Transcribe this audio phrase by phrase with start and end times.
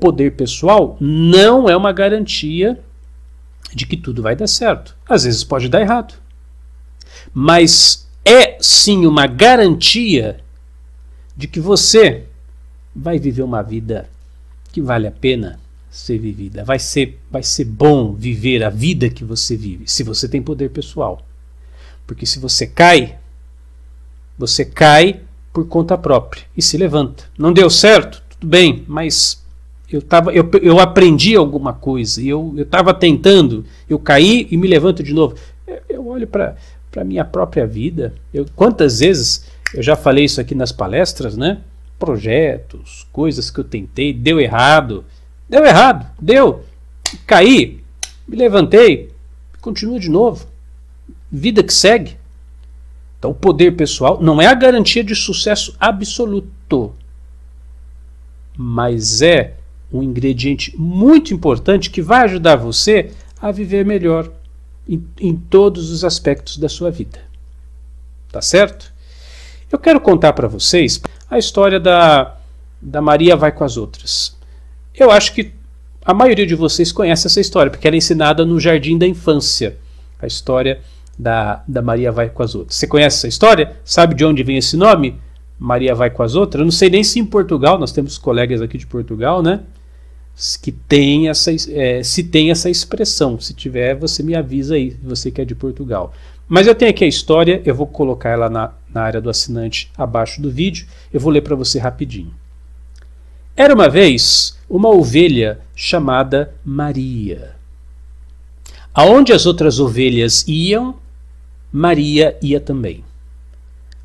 [0.00, 2.80] poder pessoal não é uma garantia
[3.74, 4.96] de que tudo vai dar certo.
[5.08, 6.14] Às vezes pode dar errado.
[7.32, 10.40] Mas é sim uma garantia
[11.36, 12.24] de que você
[12.94, 14.08] vai viver uma vida
[14.72, 15.60] que vale a pena
[15.90, 16.64] ser vivida.
[16.64, 20.70] Vai ser, vai ser bom viver a vida que você vive, se você tem poder
[20.70, 21.24] pessoal.
[22.06, 23.18] Porque se você cai,
[24.36, 25.20] você cai
[25.52, 27.24] por conta própria e se levanta.
[27.36, 28.22] Não deu certo?
[28.30, 29.42] Tudo bem, mas
[29.90, 35.02] eu, tava, eu, eu aprendi alguma coisa, eu estava tentando, eu caí e me levanto
[35.02, 35.34] de novo.
[35.66, 36.56] Eu, eu olho para
[36.96, 38.14] a minha própria vida.
[38.32, 41.60] Eu, quantas vezes eu já falei isso aqui nas palestras, né?
[41.98, 45.04] Projetos, coisas que eu tentei, deu errado.
[45.48, 46.64] Deu errado, deu.
[47.26, 47.80] Caí,
[48.28, 49.10] me levantei,
[49.60, 50.46] continua de novo.
[51.30, 52.16] Vida que segue.
[53.18, 56.94] Então, o poder pessoal não é a garantia de sucesso absoluto,
[58.56, 59.54] mas é
[59.92, 63.10] um ingrediente muito importante que vai ajudar você
[63.40, 64.30] a viver melhor
[64.88, 67.18] em, em todos os aspectos da sua vida.
[68.30, 68.92] Tá certo?
[69.70, 72.36] Eu quero contar para vocês a história da,
[72.80, 74.36] da Maria vai com as outras.
[74.94, 75.52] Eu acho que
[76.04, 79.76] a maioria de vocês conhece essa história, porque ela é ensinada no Jardim da Infância.
[80.20, 80.80] A história
[81.18, 82.76] da, da Maria vai com as outras.
[82.76, 83.76] Você conhece essa história?
[83.84, 85.18] Sabe de onde vem esse nome?
[85.58, 86.60] Maria vai com as outras?
[86.60, 89.60] Eu não sei nem se em Portugal, nós temos colegas aqui de Portugal, né?
[90.62, 93.38] Que tem essa, é, se tem essa expressão.
[93.38, 96.12] Se tiver, você me avisa aí, você que é de Portugal.
[96.48, 99.90] Mas eu tenho aqui a história, eu vou colocar ela na, na área do assinante
[99.96, 100.86] abaixo do vídeo.
[101.12, 102.34] Eu vou ler para você rapidinho.
[103.56, 107.56] Era uma vez uma ovelha chamada Maria.
[108.94, 110.96] Aonde as outras ovelhas iam,
[111.72, 113.04] Maria ia também.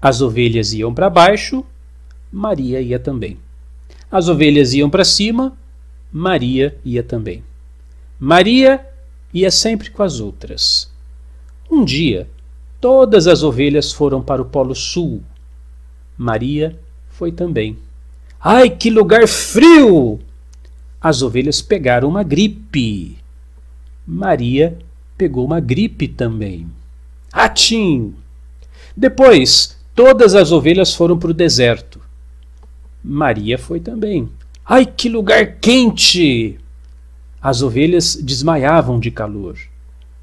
[0.00, 1.64] As ovelhas iam para baixo,
[2.32, 3.38] Maria ia também.
[4.10, 5.56] As ovelhas iam para cima,
[6.12, 7.42] Maria ia também.
[8.20, 8.86] Maria
[9.32, 10.90] ia sempre com as outras.
[11.70, 12.28] Um dia,
[12.80, 15.22] todas as ovelhas foram para o Polo Sul.
[16.18, 16.78] Maria
[17.10, 17.78] foi também.
[18.38, 20.20] Ai, que lugar frio!
[21.00, 23.16] As ovelhas pegaram uma gripe.
[24.06, 24.78] Maria
[25.16, 26.66] pegou uma gripe também.
[27.32, 28.14] Atim!
[28.96, 32.00] Depois, todas as ovelhas foram para o deserto.
[33.02, 34.28] Maria foi também.
[34.64, 36.58] Ai, que lugar quente!
[37.40, 39.58] As ovelhas desmaiavam de calor.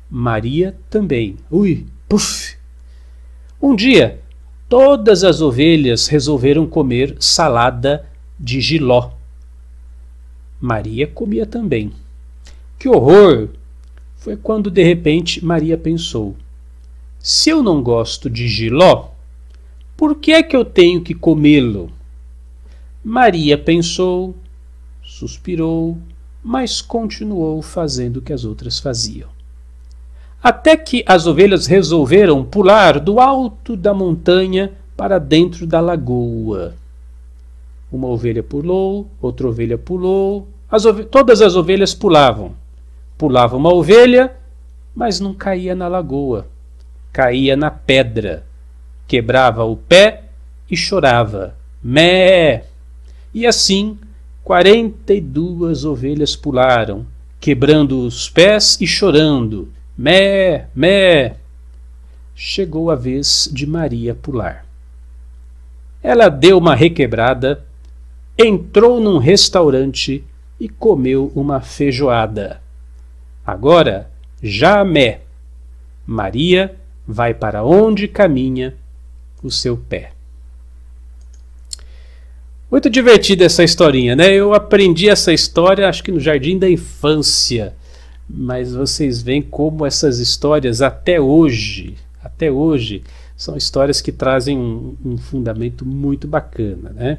[0.10, 1.36] Maria também.
[1.52, 2.56] Ui, puf!
[3.62, 4.22] Um dia,
[4.70, 8.06] todas as ovelhas resolveram comer salada
[8.40, 9.12] de giló.
[10.62, 11.92] Maria comia também.
[12.80, 13.50] Que horror!
[14.16, 16.36] Foi quando de repente Maria pensou:
[17.20, 19.10] se eu não gosto de giló,
[19.98, 21.92] por que é que eu tenho que comê-lo?
[23.10, 24.36] Maria pensou,
[25.02, 25.98] suspirou,
[26.44, 29.28] mas continuou fazendo o que as outras faziam.
[30.44, 36.76] Até que as ovelhas resolveram pular do alto da montanha para dentro da lagoa.
[37.92, 42.52] Uma ovelha pulou, outra ovelha pulou, as todas as ovelhas pulavam.
[43.18, 44.36] Pulava uma ovelha,
[44.94, 46.46] mas não caía na lagoa,
[47.12, 48.44] caía na pedra,
[49.08, 50.26] quebrava o pé
[50.70, 51.56] e chorava.
[51.84, 52.70] Mé!
[53.34, 53.98] E assim,
[54.44, 57.06] quarenta e duas ovelhas pularam,
[57.40, 59.72] quebrando os pés e chorando.
[59.98, 60.68] Mé!
[60.76, 61.36] Mé!
[62.36, 64.66] Chegou a vez de Maria pular.
[66.02, 67.64] Ela deu uma requebrada
[68.42, 70.24] entrou num restaurante
[70.58, 72.62] e comeu uma feijoada.
[73.46, 74.10] Agora,
[74.42, 75.20] Jamé,
[76.08, 76.74] Maria
[77.06, 78.74] vai para onde caminha
[79.44, 80.14] o seu pé.
[82.72, 84.34] Muito divertida essa historinha, né?
[84.34, 87.74] Eu aprendi essa história, acho que no jardim da infância.
[88.30, 93.02] Mas vocês veem como essas histórias até hoje, até hoje,
[93.36, 97.18] são histórias que trazem um, um fundamento muito bacana, né?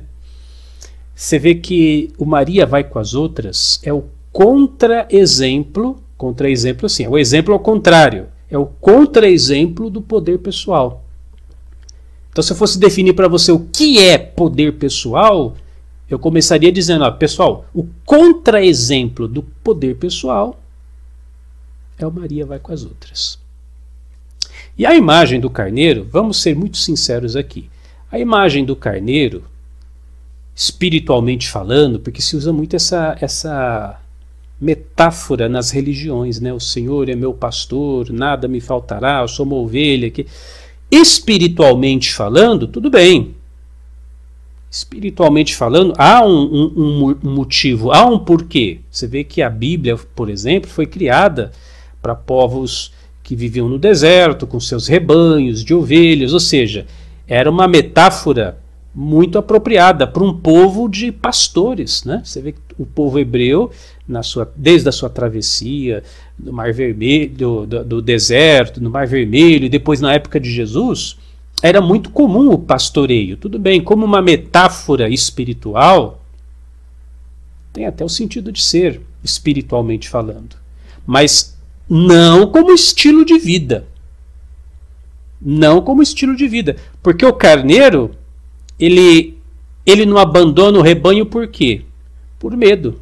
[1.21, 7.09] você vê que o Maria vai com as outras é o contra-exemplo, contra-exemplo assim, é
[7.11, 11.05] o exemplo ao contrário, é o contra-exemplo do poder pessoal.
[12.31, 15.57] Então, se eu fosse definir para você o que é poder pessoal,
[16.09, 20.61] eu começaria dizendo, ó, pessoal, o contra-exemplo do poder pessoal
[21.99, 23.39] é o Maria vai com as outras.
[24.77, 27.69] E a imagem do carneiro, vamos ser muito sinceros aqui.
[28.11, 29.45] A imagem do carneiro
[30.55, 34.01] espiritualmente falando, porque se usa muito essa, essa
[34.61, 36.53] metáfora nas religiões, né?
[36.53, 40.11] O Senhor é meu pastor, nada me faltará, eu sou uma ovelha.
[40.11, 40.27] Que...
[40.91, 43.35] Espiritualmente falando, tudo bem.
[44.71, 48.81] espiritualmente falando, há um, um, um, motivo, há um porquê.
[48.91, 51.53] Você vê que a Bíblia, por exemplo, foi criada
[52.01, 52.93] para povos
[53.23, 56.87] que viviam no deserto, com seus rebanhos de ovelhas, ou seja,
[57.27, 58.59] era uma metáfora
[58.93, 62.05] muito apropriada para um povo de pastores.
[62.05, 62.23] Né?
[62.25, 63.71] Você vê que o povo hebreu,
[64.07, 66.03] na sua, desde a sua travessia
[66.43, 71.19] do Mar Vermelho, do, do, deserto, no Mar Vermelho, e depois na época de Jesus,
[71.63, 73.37] era muito comum o pastoreio.
[73.37, 76.23] Tudo bem, como uma metáfora espiritual,
[77.73, 80.57] tem até o sentido de ser, espiritualmente falando.
[81.07, 81.57] Mas
[81.89, 83.87] não como estilo de vida.
[85.41, 86.77] Não como estilo de vida.
[87.03, 88.13] Porque o carneiro,
[88.79, 89.37] ele,
[89.85, 91.83] ele não abandona o rebanho por quê?
[92.39, 92.99] Por medo.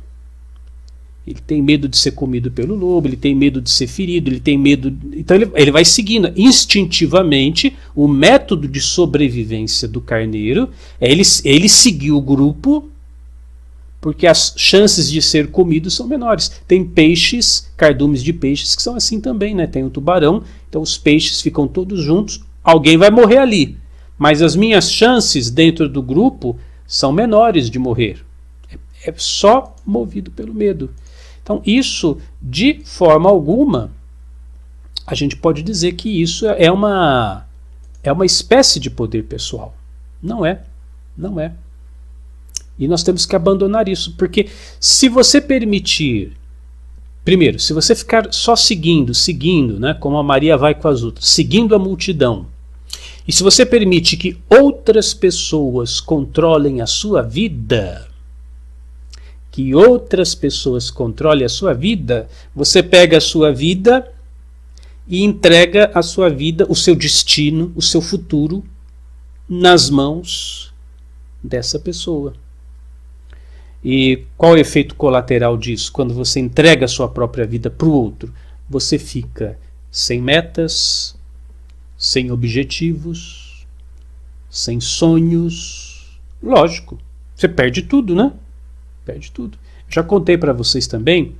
[1.28, 4.40] Ele tem medo de ser comido pelo lobo, ele tem medo de ser ferido, ele
[4.40, 4.92] tem medo.
[5.14, 6.32] Então ele, ele vai seguindo.
[6.34, 12.88] Instintivamente, o método de sobrevivência do carneiro é ele, ele seguir o grupo,
[14.00, 16.50] porque as chances de ser comido são menores.
[16.66, 19.66] Tem peixes, cardumes de peixes, que são assim também, né?
[19.66, 23.76] Tem o tubarão, então os peixes ficam todos juntos, alguém vai morrer ali.
[24.16, 28.24] Mas as minhas chances dentro do grupo são menores de morrer.
[29.08, 30.90] É, só movido pelo medo.
[31.42, 33.90] Então, isso, de forma alguma,
[35.06, 37.46] a gente pode dizer que isso é uma,
[38.02, 39.74] é uma espécie de poder pessoal.
[40.22, 40.60] Não é.
[41.16, 41.52] Não é.
[42.78, 46.36] E nós temos que abandonar isso, porque se você permitir.
[47.24, 51.28] Primeiro, se você ficar só seguindo, seguindo, né, como a Maria vai com as outras,
[51.28, 52.46] seguindo a multidão,
[53.26, 58.07] e se você permite que outras pessoas controlem a sua vida,
[59.50, 64.10] que outras pessoas controlem a sua vida, você pega a sua vida
[65.06, 68.62] e entrega a sua vida, o seu destino, o seu futuro
[69.48, 70.72] nas mãos
[71.42, 72.34] dessa pessoa.
[73.82, 75.92] E qual é o efeito colateral disso?
[75.92, 78.32] Quando você entrega a sua própria vida para o outro,
[78.68, 79.58] você fica
[79.90, 81.16] sem metas,
[81.96, 83.66] sem objetivos,
[84.50, 86.18] sem sonhos.
[86.42, 86.98] Lógico,
[87.34, 88.32] você perde tudo, né?
[89.08, 89.56] Perde tudo.
[89.88, 91.34] Já contei para vocês também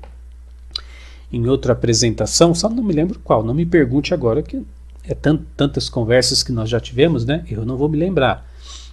[1.30, 4.62] em outra apresentação, só não me lembro qual, não me pergunte agora que
[5.04, 7.44] é tant, tantas conversas que nós já tivemos, né?
[7.50, 8.50] Eu não vou me lembrar.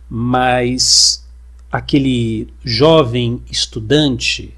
[0.10, 1.26] Mas
[1.72, 4.54] aquele jovem estudante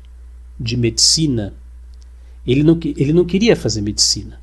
[0.60, 1.54] de medicina,
[2.46, 4.40] ele não, ele não queria fazer medicina.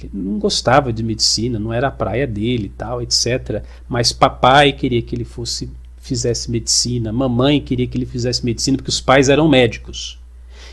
[0.00, 3.64] Ele não gostava de medicina, não era a praia dele tal, etc.
[3.88, 5.70] Mas papai queria que ele fosse
[6.04, 10.18] fizesse medicina, mamãe queria que ele fizesse medicina porque os pais eram médicos.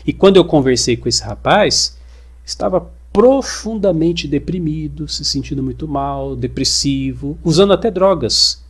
[0.06, 1.96] E quando eu conversei com esse rapaz,
[2.44, 8.62] estava profundamente deprimido, se sentindo muito mal, depressivo, usando até drogas,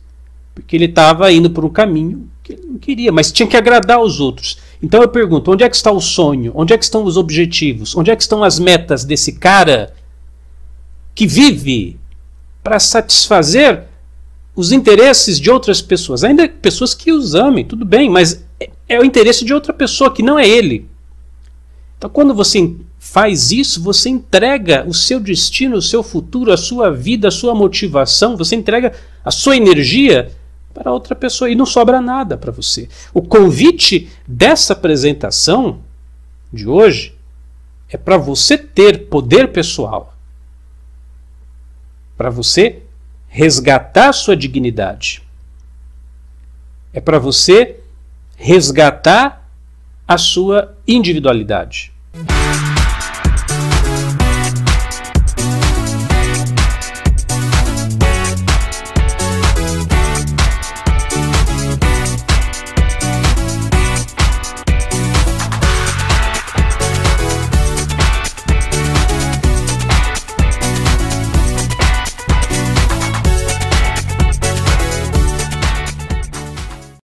[0.55, 4.01] porque ele estava indo por um caminho que ele não queria, mas tinha que agradar
[4.01, 4.57] os outros.
[4.81, 6.53] Então eu pergunto: onde é que está o sonho?
[6.55, 7.93] Onde é que estão os objetivos?
[7.93, 9.93] Onde é que estão as metas desse cara
[11.13, 11.97] que vive
[12.63, 13.91] para satisfazer
[14.55, 18.99] os interesses de outras pessoas, ainda pessoas que os amem, tudo bem, mas é, é
[18.99, 20.87] o interesse de outra pessoa que não é ele.
[21.97, 26.91] Então, quando você faz isso, você entrega o seu destino, o seu futuro, a sua
[26.91, 28.93] vida, a sua motivação, você entrega
[29.25, 30.31] a sua energia
[30.73, 32.89] para outra pessoa e não sobra nada para você.
[33.13, 35.79] O convite dessa apresentação
[36.51, 37.15] de hoje
[37.89, 40.13] é para você ter poder pessoal,
[42.17, 42.82] para você
[43.33, 45.23] resgatar sua dignidade.
[46.93, 47.79] É para você
[48.37, 49.49] resgatar
[50.07, 51.91] a sua individualidade.